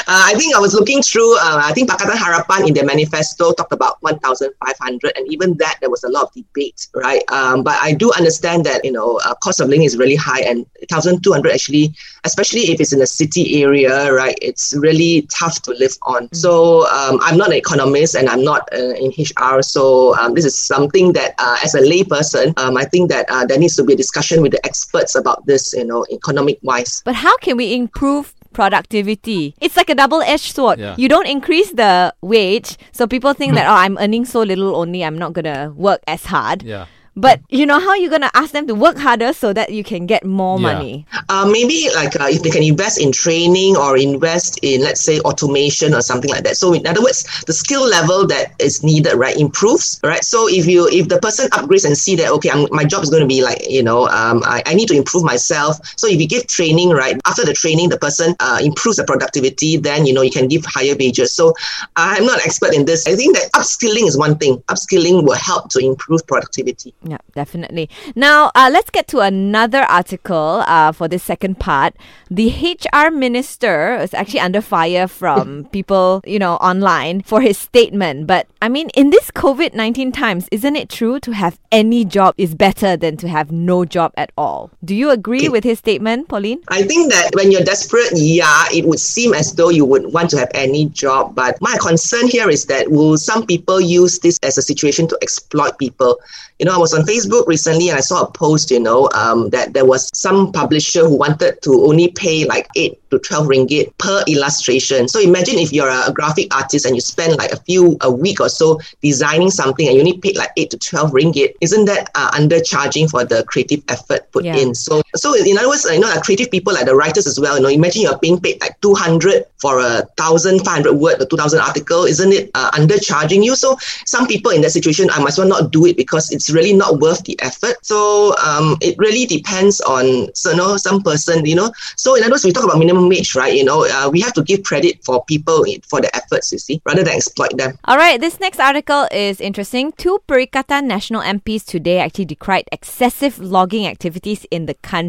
I 0.07 0.35
think 0.37 0.55
I 0.55 0.61
was 0.61 0.75
looking 0.75 1.03
through, 1.03 1.37
uh, 1.39 1.61
I 1.65 1.73
think 1.73 1.91
Pakatan 1.91 2.17
Harapan 2.17 2.69
in 2.69 2.75
their 2.75 2.85
manifesto 2.85 3.53
talked 3.53 3.73
about 3.73 3.97
1,500, 4.03 5.13
and 5.17 5.33
even 5.33 5.57
that, 5.59 5.79
there 5.81 5.91
was 5.91 6.05
a 6.05 6.09
lot 6.09 6.25
of 6.25 6.33
debate, 6.33 6.89
right? 6.95 7.23
Um, 7.31 7.63
but 7.63 7.77
I 7.81 7.93
do 7.93 8.13
understand 8.13 8.65
that, 8.67 8.85
you 8.85 8.93
know, 8.93 9.21
uh, 9.25 9.35
cost 9.35 9.61
of 9.61 9.69
living 9.69 9.85
is 9.85 9.97
really 9.97 10.12
high, 10.17 10.41
and 10.41 10.67
1,200 10.91 11.53
actually, 11.53 11.95
especially 12.25 12.71
if 12.73 12.81
it's 12.81 12.93
in 12.93 13.01
a 13.01 13.07
city 13.07 13.63
area, 13.63 14.13
right, 14.13 14.39
it's 14.43 14.75
really 14.77 15.23
tough 15.31 15.63
to 15.63 15.73
live 15.73 15.97
on. 16.03 16.33
So 16.33 16.87
um, 16.89 17.21
I'm 17.23 17.37
not 17.37 17.49
an 17.49 17.55
economist 17.55 18.15
and 18.15 18.29
I'm 18.29 18.45
not 18.45 18.69
uh, 18.73 18.95
in 18.95 19.13
HR, 19.19 19.63
so 19.63 20.17
um, 20.17 20.35
this 20.35 20.45
is 20.45 20.59
something 20.59 21.13
that, 21.15 21.35
uh, 21.39 21.59
as 21.63 21.75
a 21.75 21.81
layperson, 21.81 22.59
um, 22.59 22.77
I 22.77 22.85
think 22.85 23.11
that 23.11 23.27
uh, 23.29 23.45
there 23.47 23.59
needs 23.59 23.77
to 23.77 23.85
be 23.85 23.95
a 23.95 23.97
discussion 23.97 24.43
with 24.43 24.53
the 24.53 24.65
experts 24.67 25.15
about 25.15 25.47
this, 25.47 25.73
you 25.73 25.85
know, 25.85 26.05
economic 26.11 26.59
wise. 26.63 27.03
But 27.05 27.15
how 27.15 27.37
can 27.39 27.57
we 27.57 27.75
improve 27.75 28.35
productivity? 28.53 29.55
It's 29.61 29.77
like 29.77 29.91
a 29.91 29.95
double 29.95 30.23
edged 30.23 30.55
sword. 30.55 30.79
Yeah. 30.79 30.95
You 30.99 31.09
don't 31.09 31.27
increase 31.27 31.73
the 31.73 32.15
wage, 32.21 32.77
so 32.93 33.07
people 33.07 33.33
think 33.35 33.55
that, 33.59 33.67
oh, 33.67 33.75
I'm 33.75 33.99
earning 33.99 34.25
so 34.25 34.43
little 34.43 34.77
only, 34.77 35.05
I'm 35.05 35.19
not 35.19 35.33
going 35.33 35.47
to 35.47 35.73
work 35.75 36.01
as 36.07 36.25
hard. 36.27 36.63
Yeah. 36.63 36.87
But 37.15 37.41
you 37.51 37.67
know 37.67 37.79
how 37.79 37.95
you're 37.95 38.09
going 38.09 38.23
to 38.23 38.35
ask 38.35 38.53
them 38.53 38.67
to 38.69 38.75
work 38.75 38.97
harder 38.97 39.35
so 39.35 39.53
that 39.53 39.71
you 39.71 39.85
can 39.85 40.07
get 40.07 40.25
more 40.25 40.59
Yeah. 40.59 40.73
money? 40.73 41.07
Uh, 41.29 41.47
maybe 41.51 41.89
like 41.95 42.19
uh, 42.19 42.29
if 42.31 42.43
they 42.43 42.49
can 42.51 42.63
invest 42.63 42.99
in 42.99 43.13
training 43.13 43.77
or 43.77 43.99
invest 43.99 44.59
in 44.63 44.81
let's 44.81 45.01
say 45.03 45.21
automation 45.21 45.93
or 45.95 46.01
something 46.01 46.31
like 46.31 46.43
that. 46.45 46.57
So 46.57 46.73
in 46.73 46.87
other 46.87 47.03
words, 47.03 47.25
the 47.47 47.53
skill 47.53 47.87
level 47.87 48.27
that 48.29 48.55
is 48.59 48.83
needed 48.83 49.15
right 49.15 49.37
improves, 49.37 50.01
right? 50.03 50.25
So 50.25 50.49
if 50.49 50.67
you 50.67 50.89
if 50.89 51.09
the 51.09 51.19
person 51.21 51.51
upgrades 51.51 51.85
and 51.85 51.97
see 51.97 52.17
that 52.17 52.31
okay, 52.33 52.51
I'm, 52.51 52.67
my 52.71 52.85
job 52.85 53.03
is 53.03 53.11
going 53.11 53.23
to 53.23 53.29
be 53.29 53.43
like 53.43 53.61
you 53.69 53.83
know 53.83 54.09
um, 54.09 54.43
I, 54.45 54.63
I 54.65 54.75
need 54.75 54.89
to 54.89 54.97
improve 54.97 55.23
myself. 55.25 55.77
So 55.97 56.07
if 56.09 56.19
you 56.21 56.27
give 56.27 56.47
training 56.47 56.91
right 56.91 57.21
after 57.27 57.45
the 57.45 57.53
training, 57.53 57.91
the 57.91 57.99
person 57.99 58.35
uh, 58.41 58.59
improves 58.63 58.97
the 58.97 59.05
productivity, 59.05 59.77
then 59.77 60.07
you 60.07 60.15
know 60.15 60.23
you 60.23 60.31
can 60.31 60.49
give 60.49 60.65
higher 60.65 60.97
wages. 60.99 61.35
So 61.35 61.53
I'm 61.97 62.25
not 62.25 62.37
an 62.37 62.43
expert 62.47 62.73
in 62.75 62.87
this. 62.87 63.07
I 63.07 63.17
think 63.17 63.37
that 63.37 63.53
upskilling 63.53 64.07
is 64.07 64.17
one 64.17 64.39
thing. 64.39 64.59
Upskilling 64.69 65.25
will 65.25 65.37
help 65.37 65.69
to 65.71 65.79
improve 65.79 66.27
productivity. 66.27 66.95
Yeah, 67.05 67.19
definitely. 67.35 67.91
Now, 68.15 68.53
uh, 68.55 68.71
let's 68.73 68.91
get 68.91 69.09
to 69.09 69.21
another 69.21 69.83
article 69.83 70.63
uh, 70.67 70.93
for 70.93 71.09
this 71.09 71.23
second 71.23 71.59
part. 71.59 71.95
The 72.31 72.51
HR 72.51 73.11
minister 73.11 73.97
is 73.97 74.15
actually 74.15 74.41
under 74.41 74.61
fire 74.61 75.09
from 75.09 75.65
people, 75.73 76.23
you 76.25 76.39
know, 76.39 76.55
online 76.57 77.23
for 77.23 77.41
his 77.41 77.59
statement. 77.59 78.27
But 78.27 78.47
I 78.61 78.69
mean, 78.69 78.89
in 78.95 79.11
this 79.11 79.31
COVID 79.33 79.75
19 79.75 80.13
times, 80.13 80.49
isn't 80.53 80.77
it 80.77 80.89
true 80.89 81.19
to 81.21 81.33
have 81.33 81.59
any 81.73 82.05
job 82.05 82.35
is 82.39 82.55
better 82.55 82.97
than 82.97 83.17
to 83.19 83.29
have 83.29 83.51
no 83.51 83.85
job 83.85 84.13
at 84.17 84.31
all? 84.39 84.71
Do 84.85 84.95
you 84.95 85.11
agree 85.11 85.49
with 85.49 85.65
his 85.65 85.79
statement, 85.79 86.29
Pauline? 86.29 86.63
I 86.69 86.83
think 86.83 87.11
that 87.11 87.31
when 87.35 87.51
you're 87.51 87.63
desperate, 87.63 88.11
yeah, 88.15 88.65
it 88.73 88.85
would 88.87 89.01
seem 89.01 89.35
as 89.35 89.55
though 89.55 89.71
you 89.71 89.85
would 89.85 90.13
want 90.13 90.31
to 90.31 90.39
have 90.39 90.51
any 90.55 90.87
job. 90.87 91.35
But 91.35 91.61
my 91.61 91.77
concern 91.81 92.29
here 92.29 92.49
is 92.49 92.67
that 92.67 92.91
will 92.91 93.19
some 93.19 93.45
people 93.45 93.81
use 93.81 94.21
this 94.21 94.39
as 94.43 94.57
a 94.57 94.63
situation 94.63 95.09
to 95.09 95.19
exploit 95.21 95.79
people? 95.79 96.21
You 96.59 96.67
know, 96.67 96.75
I 96.75 96.79
was 96.79 96.92
on 96.93 97.03
Facebook 97.03 97.47
recently 97.47 97.89
and 97.89 97.99
I 97.99 98.01
saw 98.01 98.23
a 98.23 98.31
post, 98.31 98.71
you 98.71 98.81
know, 98.81 99.09
um, 99.15 99.51
that 99.51 99.73
there 99.75 99.85
was 99.85 100.11
some 100.15 100.53
publisher 100.53 101.01
who 101.07 101.17
wanted 101.17 101.61
to 101.63 101.85
only 101.85 102.09
pay 102.09 102.45
like 102.45 102.69
8 102.77 102.99
to 103.11 103.19
12 103.19 103.47
ringgit 103.47 103.99
per 103.99 104.23
illustration. 104.27 105.09
So 105.09 105.21
imagine 105.21 105.59
if 105.59 105.73
you're 105.73 105.89
a 105.91 106.13
graphic 106.13 106.55
artist 106.55 106.87
and 106.87 106.95
you 106.95 107.01
spend 107.01 107.37
like 107.37 107.53
a 107.53 107.57
few, 107.61 107.97
a 108.01 108.11
week 108.11 108.41
or 108.41 108.49
so 108.49 108.81
designing 109.03 109.51
something 109.51 109.87
and 109.87 109.95
you 109.97 110.01
only 110.01 110.19
paid 110.19 110.37
like 110.37 110.51
8 110.57 110.71
to 110.71 110.79
12 110.79 111.11
ringgit. 111.13 111.55
Isn't 111.61 111.85
that 111.87 112.11
uh, 112.15 112.31
undercharging 112.33 113.11
for 113.11 113.25
the 113.25 113.45
creative 113.45 113.83
effort 113.89 114.31
put 114.33 114.45
Yeah. 114.45 114.57
in? 114.57 114.75
So, 114.75 115.02
so 115.15 115.35
in 115.35 115.59
other 115.59 115.69
words, 115.69 115.85
you 115.85 116.01
know, 116.01 116.09
like 116.09 116.23
creative 116.23 116.51
people 116.51 116.73
like 116.73 116.87
the 116.87 116.95
writers 116.95 117.27
as 117.27 117.39
well, 117.39 117.57
you 117.57 117.63
know, 117.63 117.69
imagine 117.69 118.03
you're 118.03 118.19
being 118.19 118.41
paid 118.41 118.61
like 118.61 118.81
200 118.81 119.45
for 119.61 119.79
a 119.79 120.03
1,500 120.17 120.93
word 120.95 121.21
or 121.21 121.27
2,000 121.27 121.61
article. 121.61 122.05
Isn't 122.05 122.33
it 122.33 122.51
uh, 122.55 122.71
undercharging 122.73 123.45
you? 123.45 123.55
So 123.55 123.77
some 124.07 124.27
people 124.27 124.53
in 124.53 124.63
that 124.63 124.71
situation, 124.71 125.11
I 125.11 125.19
might 125.19 125.29
as 125.29 125.39
well 125.39 125.49
not 125.49 125.71
do 125.71 125.87
it 125.87 125.97
because 125.97 126.33
it's 126.33 126.51
really 126.51 126.73
not 126.73 127.01
worth 127.01 127.25
the 127.25 127.41
effort. 127.43 127.85
So 127.85 128.35
um, 128.39 128.77
it 128.81 128.97
really 128.99 129.27
depends 129.27 129.81
on, 129.83 130.35
so, 130.35 130.51
you 130.51 130.57
know, 130.57 130.77
some 130.77 131.03
person, 131.03 131.45
you 131.45 131.55
know. 131.55 131.73
So 131.97 132.15
in 132.17 132.23
other 132.23 132.33
words, 132.33 132.45
we 132.45 132.53
talk 132.53 132.65
about 132.65 132.79
minimum 132.79 133.09
wage, 133.09 133.35
right? 133.35 133.55
You 133.55 133.65
know, 133.65 133.87
uh, 133.87 134.09
we 134.11 134.21
have 134.21 134.33
to 134.35 134.43
give 134.43 134.63
credit 134.65 135.05
for 135.05 135.25
people 135.27 135.65
for 135.87 136.01
their 136.01 136.15
efforts, 136.15 136.53
you 136.53 136.59
see, 136.59 136.81
rather 136.87 137.05
than 137.05 137.15
exploit 137.15 137.57
them. 137.57 137.79
All 137.85 137.97
right, 137.97 138.21
this 138.21 138.41
next 138.41 138.59
article 138.59 139.07
is 139.13 139.41
interesting. 139.41 139.93
Two 139.93 140.21
Perikatan 140.27 140.89
Nasional 140.89 141.23
MPs 141.23 141.65
today 141.65 141.99
actually 141.99 142.25
decried 142.25 142.65
excessive 142.73 143.39
logging 143.39 143.87
activities 143.87 144.47
in 144.51 144.67
the 144.67 144.75
country. 144.75 145.02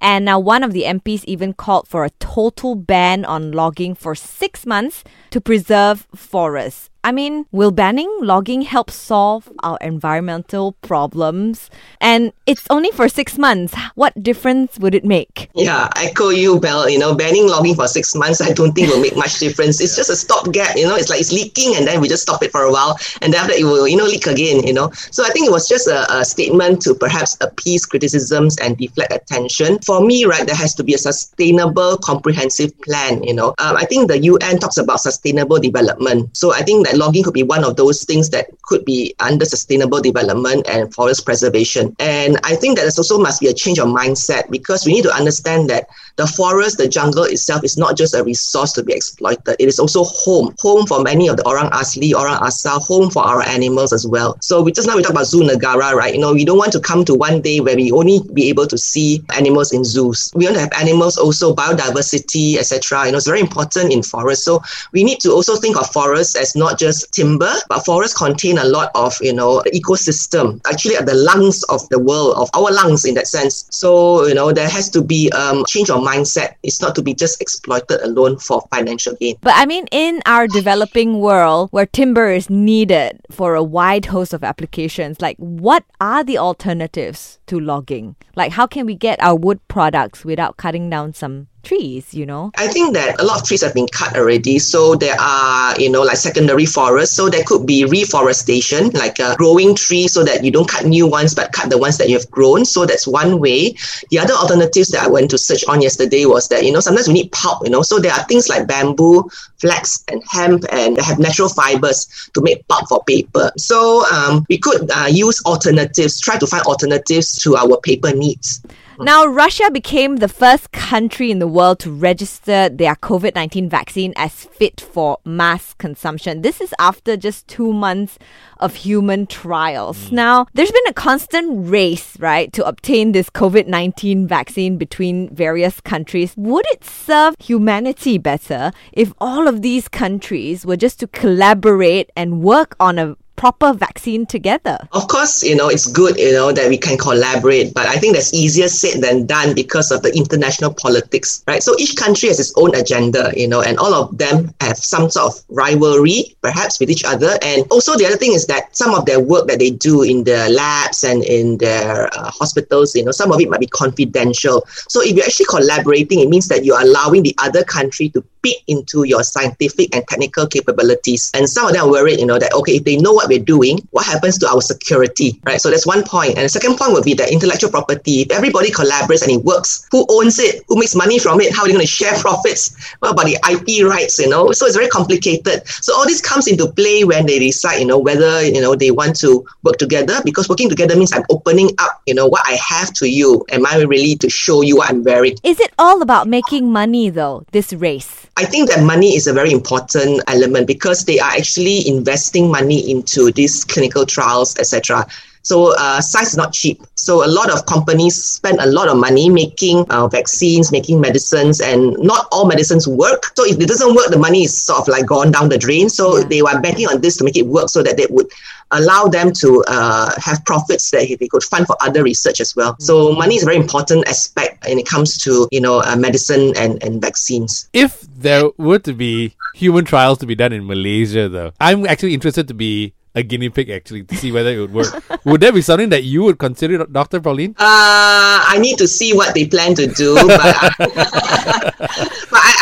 And 0.00 0.24
now 0.24 0.38
one 0.38 0.62
of 0.62 0.72
the 0.72 0.82
MPs 0.82 1.24
even 1.24 1.52
called 1.52 1.88
for 1.88 2.04
a 2.04 2.10
total 2.18 2.74
ban 2.74 3.24
on 3.24 3.52
logging 3.52 3.94
for 3.94 4.14
six 4.14 4.66
months 4.66 5.04
to 5.30 5.40
preserve 5.40 6.06
forests. 6.14 6.90
I 7.06 7.12
mean, 7.12 7.46
will 7.52 7.70
banning 7.70 8.10
logging 8.20 8.62
help 8.62 8.90
solve 8.90 9.48
our 9.62 9.78
environmental 9.80 10.72
problems? 10.82 11.70
And 12.00 12.32
it's 12.46 12.66
only 12.68 12.90
for 12.90 13.08
six 13.08 13.38
months. 13.38 13.76
What 13.94 14.20
difference 14.20 14.76
would 14.80 14.92
it 14.92 15.04
make? 15.04 15.48
Yeah, 15.54 15.88
I 15.94 16.06
echo 16.06 16.30
you, 16.30 16.58
Bel. 16.58 16.90
You 16.90 16.98
know, 16.98 17.14
banning 17.14 17.46
logging 17.46 17.76
for 17.76 17.86
six 17.86 18.16
months, 18.16 18.40
I 18.40 18.50
don't 18.50 18.72
think 18.72 18.88
will 18.88 19.00
make 19.00 19.14
much 19.14 19.38
difference. 19.38 19.80
It's 19.80 19.94
just 19.94 20.10
a 20.10 20.16
stopgap. 20.16 20.74
You 20.74 20.88
know, 20.88 20.96
it's 20.96 21.08
like 21.08 21.20
it's 21.20 21.30
leaking, 21.30 21.76
and 21.76 21.86
then 21.86 22.00
we 22.00 22.08
just 22.08 22.24
stop 22.24 22.42
it 22.42 22.50
for 22.50 22.62
a 22.62 22.72
while, 22.72 22.98
and 23.22 23.32
then 23.32 23.40
after 23.40 23.52
that 23.52 23.60
it 23.60 23.64
will, 23.64 23.86
you 23.86 23.96
know, 23.96 24.04
leak 24.04 24.26
again. 24.26 24.66
You 24.66 24.72
know, 24.72 24.90
so 25.12 25.24
I 25.24 25.28
think 25.28 25.46
it 25.46 25.52
was 25.52 25.68
just 25.68 25.86
a, 25.86 26.12
a 26.12 26.24
statement 26.24 26.82
to 26.82 26.94
perhaps 26.94 27.38
appease 27.40 27.86
criticisms 27.86 28.58
and 28.58 28.76
deflect 28.76 29.12
attention. 29.12 29.78
For 29.86 30.04
me, 30.04 30.24
right, 30.24 30.44
there 30.44 30.56
has 30.56 30.74
to 30.74 30.82
be 30.82 30.94
a 30.94 30.98
sustainable, 30.98 31.98
comprehensive 31.98 32.76
plan. 32.80 33.22
You 33.22 33.34
know, 33.34 33.54
um, 33.58 33.76
I 33.76 33.84
think 33.84 34.08
the 34.08 34.18
UN 34.18 34.58
talks 34.58 34.76
about 34.76 34.98
sustainable 34.98 35.60
development. 35.60 36.36
So 36.36 36.52
I 36.52 36.62
think 36.62 36.84
that 36.86 36.95
logging 36.96 37.22
could 37.22 37.34
be 37.34 37.42
one 37.42 37.64
of 37.64 37.76
those 37.76 38.04
things 38.04 38.30
that 38.30 38.46
could 38.62 38.84
be 38.84 39.14
under 39.20 39.44
sustainable 39.44 40.00
development 40.00 40.66
and 40.68 40.92
forest 40.92 41.24
preservation. 41.24 41.94
And 41.98 42.38
I 42.44 42.56
think 42.56 42.76
that 42.76 42.82
there 42.82 42.92
also 42.96 43.18
must 43.18 43.40
be 43.40 43.48
a 43.48 43.54
change 43.54 43.78
of 43.78 43.88
mindset 43.88 44.50
because 44.50 44.86
we 44.86 44.92
need 44.92 45.02
to 45.02 45.14
understand 45.14 45.70
that 45.70 45.88
the 46.16 46.26
forest, 46.26 46.78
the 46.78 46.88
jungle 46.88 47.24
itself 47.24 47.62
is 47.64 47.76
not 47.76 47.96
just 47.96 48.14
a 48.14 48.24
resource 48.24 48.72
to 48.72 48.82
be 48.82 48.92
exploited. 48.92 49.56
It 49.58 49.68
is 49.68 49.78
also 49.78 50.04
home, 50.04 50.54
home 50.58 50.86
for 50.86 51.02
many 51.02 51.28
of 51.28 51.36
the 51.36 51.46
orang 51.46 51.70
asli, 51.70 52.14
orang 52.14 52.38
asal, 52.42 52.80
home 52.80 53.10
for 53.10 53.22
our 53.22 53.42
animals 53.42 53.92
as 53.92 54.06
well. 54.06 54.36
So 54.40 54.62
we 54.62 54.72
just 54.72 54.88
now 54.88 54.96
we 54.96 55.02
talk 55.02 55.12
about 55.12 55.26
zoo 55.26 55.42
negara, 55.42 55.92
right? 55.92 56.14
You 56.14 56.20
know, 56.20 56.32
we 56.32 56.44
don't 56.44 56.58
want 56.58 56.72
to 56.72 56.80
come 56.80 57.04
to 57.04 57.14
one 57.14 57.40
day 57.42 57.60
where 57.60 57.76
we 57.76 57.92
only 57.92 58.20
be 58.32 58.48
able 58.48 58.66
to 58.66 58.78
see 58.78 59.22
animals 59.36 59.72
in 59.72 59.84
zoos. 59.84 60.30
We 60.34 60.44
want 60.44 60.56
to 60.56 60.60
have 60.60 60.72
animals 60.80 61.18
also 61.18 61.54
biodiversity, 61.54 62.56
etc. 62.56 63.06
You 63.06 63.12
know, 63.12 63.18
it's 63.18 63.26
very 63.26 63.40
important 63.40 63.92
in 63.92 64.02
forests. 64.02 64.44
So 64.44 64.62
we 64.92 65.04
need 65.04 65.20
to 65.20 65.32
also 65.32 65.56
think 65.56 65.76
of 65.76 65.90
forests 65.90 66.34
as 66.34 66.56
not 66.56 66.78
just 66.78 67.12
timber, 67.12 67.52
but 67.68 67.84
forests 67.84 68.16
contain 68.16 68.58
a 68.58 68.64
lot 68.64 68.90
of 68.94 69.14
you 69.20 69.32
know 69.32 69.62
ecosystem. 69.74 70.60
Actually, 70.66 70.96
at 70.96 71.06
the 71.06 71.14
lungs 71.14 71.62
of 71.64 71.86
the 71.90 71.98
world, 71.98 72.36
of 72.36 72.48
our 72.54 72.72
lungs 72.72 73.04
in 73.04 73.14
that 73.14 73.26
sense. 73.26 73.66
So 73.70 74.26
you 74.26 74.34
know, 74.34 74.52
there 74.52 74.68
has 74.68 74.88
to 74.90 75.02
be 75.02 75.30
um 75.32 75.64
change 75.66 75.90
of 75.90 76.05
mindset. 76.06 76.54
is 76.62 76.80
not 76.80 76.94
to 76.94 77.02
be 77.02 77.14
just 77.14 77.40
exploited 77.40 78.00
alone 78.02 78.38
for 78.38 78.62
financial 78.70 79.14
gain. 79.16 79.36
But 79.40 79.54
I 79.56 79.66
mean, 79.66 79.86
in 79.90 80.22
our 80.26 80.46
developing 80.46 81.20
world 81.20 81.68
where 81.72 81.86
timber 81.86 82.28
is 82.30 82.48
needed 82.48 83.20
for 83.30 83.54
a 83.54 83.62
wide 83.62 84.06
host 84.06 84.32
of 84.32 84.44
applications, 84.44 85.20
like 85.20 85.36
what 85.38 85.84
are 86.00 86.22
the 86.22 86.38
alternatives 86.38 87.38
to 87.46 87.58
logging? 87.58 88.16
Like, 88.34 88.52
how 88.52 88.66
can 88.66 88.86
we 88.86 88.94
get 88.94 89.22
our 89.22 89.34
wood 89.34 89.60
products 89.68 90.24
without 90.24 90.56
cutting 90.56 90.90
down 90.90 91.14
some 91.14 91.48
trees, 91.66 92.14
you 92.14 92.24
know? 92.24 92.50
I 92.56 92.68
think 92.68 92.94
that 92.94 93.20
a 93.20 93.24
lot 93.24 93.40
of 93.40 93.46
trees 93.46 93.62
have 93.62 93.74
been 93.74 93.88
cut 93.88 94.16
already. 94.16 94.58
So 94.58 94.94
there 94.94 95.16
are, 95.20 95.78
you 95.78 95.90
know, 95.90 96.02
like 96.02 96.16
secondary 96.16 96.64
forests. 96.64 97.14
So 97.14 97.28
there 97.28 97.44
could 97.44 97.66
be 97.66 97.84
reforestation, 97.84 98.90
like 98.90 99.18
a 99.18 99.34
growing 99.36 99.74
tree 99.74 100.08
so 100.08 100.24
that 100.24 100.44
you 100.44 100.50
don't 100.50 100.68
cut 100.68 100.86
new 100.86 101.06
ones, 101.06 101.34
but 101.34 101.52
cut 101.52 101.68
the 101.68 101.78
ones 101.78 101.98
that 101.98 102.08
you 102.08 102.14
have 102.16 102.30
grown. 102.30 102.64
So 102.64 102.86
that's 102.86 103.06
one 103.06 103.40
way. 103.40 103.74
The 104.10 104.18
other 104.18 104.34
alternatives 104.34 104.88
that 104.90 105.02
I 105.02 105.08
went 105.08 105.30
to 105.32 105.38
search 105.38 105.64
on 105.66 105.82
yesterday 105.82 106.24
was 106.24 106.48
that, 106.48 106.64
you 106.64 106.72
know, 106.72 106.80
sometimes 106.80 107.08
we 107.08 107.14
need 107.14 107.32
pulp, 107.32 107.64
you 107.64 107.70
know. 107.70 107.82
So 107.82 107.98
there 107.98 108.12
are 108.12 108.24
things 108.24 108.48
like 108.48 108.68
bamboo, 108.68 109.28
flax, 109.58 110.04
and 110.08 110.22
hemp, 110.30 110.64
and 110.70 111.00
have 111.00 111.18
natural 111.18 111.48
fibers 111.48 112.30
to 112.34 112.40
make 112.40 112.66
pulp 112.68 112.88
for 112.88 113.02
paper. 113.04 113.50
So 113.56 114.04
um, 114.12 114.46
we 114.48 114.58
could 114.58 114.90
uh, 114.90 115.08
use 115.10 115.42
alternatives, 115.44 116.20
try 116.20 116.38
to 116.38 116.46
find 116.46 116.64
alternatives 116.64 117.36
to 117.42 117.56
our 117.56 117.80
paper 117.80 118.12
needs. 118.12 118.62
Now, 118.98 119.26
Russia 119.26 119.70
became 119.70 120.16
the 120.16 120.28
first 120.28 120.72
country 120.72 121.30
in 121.30 121.38
the 121.38 121.46
world 121.46 121.80
to 121.80 121.92
register 121.92 122.70
their 122.70 122.94
COVID 122.96 123.34
19 123.34 123.68
vaccine 123.68 124.14
as 124.16 124.32
fit 124.32 124.80
for 124.80 125.18
mass 125.24 125.74
consumption. 125.74 126.40
This 126.40 126.60
is 126.62 126.74
after 126.78 127.16
just 127.16 127.46
two 127.46 127.72
months 127.72 128.18
of 128.58 128.74
human 128.74 129.26
trials. 129.26 130.08
Hmm. 130.08 130.14
Now, 130.14 130.46
there's 130.54 130.70
been 130.70 130.86
a 130.88 130.94
constant 130.94 131.68
race, 131.68 132.18
right, 132.20 132.50
to 132.54 132.66
obtain 132.66 133.12
this 133.12 133.28
COVID 133.28 133.66
19 133.66 134.26
vaccine 134.26 134.78
between 134.78 135.34
various 135.34 135.80
countries. 135.80 136.34
Would 136.36 136.64
it 136.68 136.84
serve 136.84 137.34
humanity 137.38 138.16
better 138.16 138.72
if 138.92 139.12
all 139.18 139.46
of 139.46 139.60
these 139.60 139.88
countries 139.88 140.64
were 140.64 140.76
just 140.76 141.00
to 141.00 141.06
collaborate 141.08 142.10
and 142.16 142.42
work 142.42 142.74
on 142.80 142.98
a 142.98 143.16
proper 143.36 143.72
vaccine 143.72 144.26
together? 144.26 144.78
Of 144.92 145.08
course, 145.08 145.42
you 145.42 145.54
know, 145.54 145.68
it's 145.68 145.86
good, 145.86 146.16
you 146.16 146.32
know, 146.32 146.52
that 146.52 146.68
we 146.68 146.78
can 146.78 146.98
collaborate, 146.98 147.74
but 147.74 147.86
I 147.86 147.96
think 147.96 148.14
that's 148.14 148.32
easier 148.34 148.68
said 148.68 149.02
than 149.02 149.26
done 149.26 149.54
because 149.54 149.90
of 149.90 150.02
the 150.02 150.14
international 150.16 150.72
politics, 150.74 151.44
right? 151.46 151.62
So 151.62 151.76
each 151.78 151.96
country 151.96 152.28
has 152.28 152.40
its 152.40 152.52
own 152.56 152.74
agenda, 152.74 153.32
you 153.36 153.48
know, 153.48 153.62
and 153.62 153.78
all 153.78 153.94
of 153.94 154.16
them 154.18 154.54
have 154.60 154.78
some 154.78 155.10
sort 155.10 155.34
of 155.34 155.44
rivalry, 155.48 156.36
perhaps, 156.42 156.80
with 156.80 156.90
each 156.90 157.04
other. 157.04 157.38
And 157.42 157.64
also, 157.70 157.96
the 157.96 158.06
other 158.06 158.16
thing 158.16 158.32
is 158.32 158.46
that 158.46 158.76
some 158.76 158.94
of 158.94 159.04
their 159.06 159.20
work 159.20 159.46
that 159.48 159.58
they 159.58 159.70
do 159.70 160.02
in 160.02 160.24
their 160.24 160.48
labs 160.48 161.04
and 161.04 161.22
in 161.24 161.58
their 161.58 162.06
uh, 162.16 162.30
hospitals, 162.30 162.94
you 162.94 163.04
know, 163.04 163.12
some 163.12 163.32
of 163.32 163.40
it 163.40 163.48
might 163.48 163.60
be 163.60 163.66
confidential. 163.66 164.66
So 164.88 165.02
if 165.02 165.14
you're 165.16 165.24
actually 165.24 165.46
collaborating, 165.46 166.20
it 166.20 166.28
means 166.28 166.48
that 166.48 166.64
you're 166.64 166.80
allowing 166.80 167.22
the 167.22 167.34
other 167.38 167.64
country 167.64 168.08
to 168.10 168.24
peek 168.42 168.62
into 168.66 169.04
your 169.04 169.22
scientific 169.22 169.94
and 169.94 170.06
technical 170.08 170.46
capabilities. 170.46 171.30
And 171.34 171.48
some 171.48 171.66
of 171.66 171.72
them 171.72 171.86
are 171.86 171.90
worried, 171.90 172.20
you 172.20 172.26
know, 172.26 172.38
that, 172.38 172.52
okay, 172.54 172.76
if 172.76 172.84
they 172.84 172.96
know 172.96 173.12
what 173.12 173.25
we're 173.28 173.42
doing, 173.42 173.78
what 173.90 174.06
happens 174.06 174.38
to 174.38 174.48
our 174.48 174.60
security, 174.60 175.40
right? 175.44 175.60
So 175.60 175.70
that's 175.70 175.86
one 175.86 176.04
point. 176.04 176.36
And 176.36 176.44
the 176.44 176.48
second 176.48 176.76
point 176.76 176.92
would 176.92 177.04
be 177.04 177.14
that 177.14 177.30
intellectual 177.30 177.70
property. 177.70 178.22
If 178.22 178.30
everybody 178.30 178.70
collaborates 178.70 179.22
and 179.22 179.32
it 179.32 179.44
works, 179.44 179.86
who 179.90 180.06
owns 180.08 180.38
it? 180.38 180.64
Who 180.68 180.78
makes 180.78 180.94
money 180.94 181.18
from 181.18 181.40
it? 181.40 181.54
How 181.54 181.62
are 181.62 181.66
they 181.66 181.72
going 181.72 181.84
to 181.84 181.90
share 181.90 182.14
profits? 182.14 182.76
What 183.00 183.12
about 183.12 183.26
the 183.26 183.38
IP 183.50 183.86
rights, 183.86 184.18
you 184.18 184.28
know? 184.28 184.52
So 184.52 184.66
it's 184.66 184.76
very 184.76 184.88
complicated. 184.88 185.66
So 185.66 185.94
all 185.94 186.04
this 186.04 186.20
comes 186.20 186.46
into 186.46 186.70
play 186.72 187.04
when 187.04 187.26
they 187.26 187.38
decide, 187.38 187.78
you 187.78 187.86
know, 187.86 187.98
whether, 187.98 188.44
you 188.44 188.60
know, 188.60 188.74
they 188.74 188.90
want 188.90 189.16
to 189.20 189.44
work 189.62 189.76
together 189.78 190.20
because 190.24 190.48
working 190.48 190.68
together 190.68 190.96
means 190.96 191.12
I'm 191.12 191.24
opening 191.30 191.70
up, 191.78 192.02
you 192.06 192.14
know, 192.14 192.26
what 192.26 192.42
I 192.44 192.58
have 192.68 192.92
to 192.94 193.08
you. 193.08 193.44
Am 193.50 193.66
I 193.66 193.82
really 193.82 194.16
to 194.16 194.30
show 194.30 194.62
you 194.62 194.76
what 194.76 194.90
I'm 194.90 195.02
wearing? 195.02 195.36
Is 195.42 195.60
it 195.60 195.72
all 195.78 196.02
about 196.02 196.28
making 196.28 196.72
money 196.72 197.10
though, 197.10 197.44
this 197.52 197.72
race? 197.72 198.26
I 198.38 198.44
think 198.44 198.68
that 198.68 198.84
money 198.84 199.16
is 199.16 199.26
a 199.26 199.32
very 199.32 199.50
important 199.50 200.22
element 200.26 200.66
because 200.66 201.06
they 201.06 201.18
are 201.18 201.30
actually 201.30 201.88
investing 201.88 202.50
money 202.50 202.90
into 202.90 203.15
these 203.32 203.64
clinical 203.64 204.04
trials, 204.06 204.56
etc. 204.58 205.06
So 205.42 205.74
uh, 205.78 206.00
science 206.00 206.30
is 206.30 206.36
not 206.36 206.52
cheap. 206.52 206.82
So 206.96 207.24
a 207.24 207.30
lot 207.30 207.50
of 207.54 207.66
companies 207.66 208.18
spend 208.20 208.58
a 208.58 208.66
lot 208.66 208.88
of 208.88 208.96
money 208.98 209.28
making 209.30 209.86
uh, 209.90 210.08
vaccines, 210.08 210.72
making 210.72 211.00
medicines, 211.00 211.60
and 211.60 211.96
not 211.98 212.26
all 212.32 212.46
medicines 212.46 212.88
work. 212.88 213.30
So 213.36 213.46
if 213.46 213.54
it 213.60 213.68
doesn't 213.68 213.94
work, 213.94 214.08
the 214.10 214.18
money 214.18 214.42
is 214.42 214.60
sort 214.60 214.80
of 214.80 214.88
like 214.88 215.06
gone 215.06 215.30
down 215.30 215.48
the 215.48 215.56
drain. 215.56 215.88
So 215.88 216.18
Yeah. 216.18 216.24
they 216.26 216.42
were 216.42 216.58
betting 216.60 216.88
on 216.88 217.00
this 217.00 217.16
to 217.18 217.24
make 217.24 217.36
it 217.36 217.46
work 217.46 217.68
so 217.68 217.84
that 217.84 217.96
they 217.96 218.06
would 218.10 218.26
allow 218.72 219.04
them 219.06 219.32
to 219.34 219.62
uh, 219.68 220.10
have 220.18 220.44
profits 220.44 220.90
that 220.90 221.06
they 221.20 221.28
could 221.28 221.44
fund 221.44 221.68
for 221.68 221.76
other 221.80 222.02
research 222.02 222.40
as 222.40 222.56
well. 222.56 222.74
So 222.80 223.12
money 223.12 223.36
is 223.36 223.42
a 223.42 223.46
very 223.46 223.56
important 223.56 224.08
aspect 224.08 224.66
when 224.66 224.80
it 224.80 224.86
comes 224.86 225.16
to 225.18 225.46
you 225.52 225.60
know 225.60 225.80
uh, 225.80 225.94
medicine 225.94 226.54
and, 226.56 226.82
and 226.82 227.00
vaccines. 227.00 227.68
If 227.72 228.00
there 228.00 228.50
were 228.58 228.80
to 228.80 228.92
be 228.92 229.36
human 229.54 229.84
trials 229.84 230.18
to 230.18 230.26
be 230.26 230.34
done 230.34 230.52
in 230.52 230.66
Malaysia, 230.66 231.28
though, 231.28 231.52
I'm 231.60 231.86
actually 231.86 232.14
interested 232.14 232.48
to 232.48 232.54
be 232.54 232.94
a 233.16 233.22
guinea 233.22 233.48
pig 233.48 233.70
actually 233.70 234.04
to 234.04 234.14
see 234.14 234.30
whether 234.30 234.50
it 234.50 234.60
would 234.60 234.72
work. 234.72 234.92
would 235.24 235.40
that 235.40 235.54
be 235.54 235.62
something 235.62 235.88
that 235.88 236.04
you 236.04 236.22
would 236.22 236.38
consider, 236.38 236.84
Dr. 236.84 237.20
Pauline? 237.20 237.56
Uh, 237.58 238.44
I 238.52 238.58
need 238.60 238.76
to 238.78 238.86
see 238.86 239.14
what 239.14 239.34
they 239.34 239.46
plan 239.46 239.74
to 239.74 239.86
do, 239.86 240.14
but, 240.14 240.26
but 240.26 240.40
I, 240.78 242.10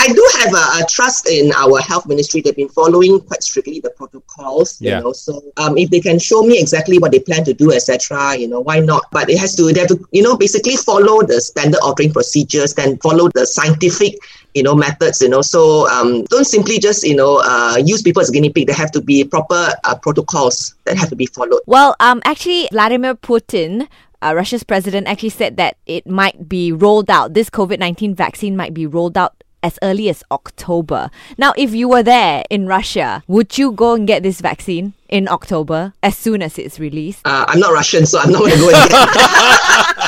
I 0.05 0.09
do 0.13 0.29
have 0.41 0.53
a, 0.53 0.83
a 0.83 0.87
trust 0.87 1.31
in 1.31 1.51
our 1.57 1.81
health 1.81 2.07
ministry. 2.07 2.43
They've 2.43 2.55
been 2.55 2.69
following 2.69 3.21
quite 3.21 3.43
strictly 3.43 3.81
the 3.81 3.89
protocols, 3.89 4.79
you 4.81 4.91
Yeah. 4.91 5.01
know. 5.01 5.13
So 5.15 5.43
um, 5.57 5.79
if 5.79 5.89
they 5.89 6.01
can 6.01 6.19
show 6.19 6.43
me 6.43 6.59
exactly 6.61 6.99
what 6.99 7.11
they 7.13 7.21
plan 7.21 7.43
to 7.45 7.55
do, 7.55 7.73
etc., 7.73 8.37
you 8.37 8.49
know, 8.49 8.61
why 8.61 8.81
not? 8.81 9.05
But 9.13 9.31
it 9.31 9.39
has 9.39 9.55
to 9.57 9.73
they 9.73 9.81
have 9.81 9.89
to 9.89 9.99
you 10.13 10.23
know 10.23 10.37
basically 10.37 10.77
follow 10.77 11.23
the 11.23 11.41
standard 11.41 11.81
ordering 11.83 12.13
procedures, 12.13 12.75
then 12.75 12.99
follow 12.99 13.31
the 13.35 13.47
scientific 13.47 14.17
you 14.53 14.63
know 14.63 14.75
methods 14.75 15.21
you 15.21 15.29
know 15.29 15.43
so 15.43 15.89
um, 15.89 16.23
don't 16.27 16.45
simply 16.47 16.79
just 16.79 17.03
you 17.03 17.17
know 17.17 17.43
uh, 17.45 17.77
use 17.77 18.03
people 18.03 18.23
as 18.23 18.31
guinea 18.31 18.51
pig 18.51 18.69
there 18.69 18.77
have 18.77 18.93
to 18.93 19.01
be 19.01 19.25
proper 19.25 19.71
uh, 19.83 19.97
protocols 19.97 20.77
that 20.85 20.97
have 20.97 21.09
to 21.09 21.17
be 21.17 21.27
followed 21.27 21.61
Well, 21.67 21.97
um, 21.99 22.23
actually, 22.25 22.69
Vladimir 22.71 23.17
Putin, 23.17 23.89
uh, 24.23 24.33
Russia's 24.37 24.63
president, 24.63 25.09
actually 25.09 25.31
said 25.31 25.57
that 25.57 25.77
it 25.87 26.07
might 26.07 26.49
be 26.49 26.71
rolled 26.71 27.11
out. 27.11 27.35
This 27.35 27.51
COVID 27.51 27.79
19 27.81 28.15
vaccine 28.15 28.57
might 28.57 28.75
be 28.75 28.87
rolled 28.87 29.19
out 29.19 29.43
as 29.65 29.79
early 29.83 30.09
as 30.09 30.23
October. 30.31 31.11
Now, 31.39 31.55
if 31.57 31.75
you 31.75 31.89
were 31.89 32.03
there 32.05 32.45
in 32.51 32.67
Russia, 32.69 33.25
would 33.27 33.57
you 33.57 33.73
go 33.73 33.95
and 33.95 34.07
get 34.07 34.23
this 34.23 34.41
vaccine 34.41 34.93
in 35.09 35.27
October 35.27 35.95
as 36.03 36.17
soon 36.17 36.43
as 36.43 36.59
it's 36.59 36.79
released? 36.81 37.21
uh, 37.25 37.45
i'm 37.49 37.61
not 37.61 37.73
russian 37.73 38.05
so 38.05 38.19
i'm 38.19 38.33
not 38.33 38.41
going 38.41 38.53
to 38.53 38.59
go 38.59 38.71
and 38.75 38.91
get 38.91 40.05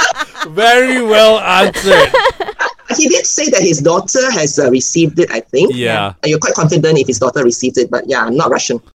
Very 0.51 1.03
well 1.03 1.39
answered. 1.41 2.13
He 2.97 3.09
did 3.09 3.27
say 3.27 3.51
that 3.51 3.63
his 3.63 3.81
daughter 3.81 4.31
has 4.31 4.61
uh, 4.61 4.71
received 4.71 5.19
it, 5.19 5.29
I 5.33 5.41
think. 5.41 5.73
Yeah. 5.75 6.15
And 6.23 6.31
you're 6.31 6.39
quite 6.39 6.55
confident 6.55 6.97
if 6.97 7.09
his 7.09 7.19
daughter 7.19 7.43
received 7.43 7.79
it, 7.79 7.91
but 7.91 8.09
yeah, 8.09 8.25
I'm 8.25 8.37
not 8.37 8.49
Russian. 8.51 8.81